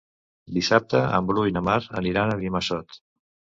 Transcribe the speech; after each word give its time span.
Dissabte 0.55 1.01
en 1.19 1.27
Bru 1.33 1.45
i 1.51 1.55
na 1.59 1.63
Mar 1.69 1.77
aniran 2.03 2.35
a 2.35 2.41
Benimassot. 2.43 3.01